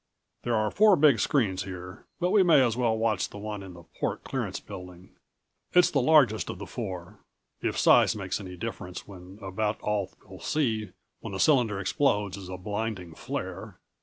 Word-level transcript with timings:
There 0.41 0.55
are 0.55 0.71
four 0.71 0.95
big 0.95 1.19
screens 1.19 1.61
here, 1.61 2.07
but 2.19 2.31
we 2.31 2.41
may 2.41 2.59
as 2.65 2.75
well 2.75 2.97
watch 2.97 3.29
the 3.29 3.37
one 3.37 3.61
in 3.61 3.75
the 3.75 3.83
port 3.83 4.23
clearance 4.23 4.59
building. 4.59 5.11
It's 5.73 5.91
the 5.91 6.01
largest 6.01 6.49
of 6.49 6.57
the 6.57 6.65
four 6.65 7.19
if 7.61 7.77
size 7.77 8.15
makes 8.15 8.39
any 8.39 8.57
difference 8.57 9.07
when 9.07 9.37
about 9.43 9.79
all 9.81 10.11
we'll 10.27 10.39
see 10.39 10.93
when 11.19 11.33
the 11.33 11.39
cylinder 11.39 11.79
explodes 11.79 12.35
is 12.35 12.49
a 12.49 12.57
blinding 12.57 13.13
flare. 13.13 13.77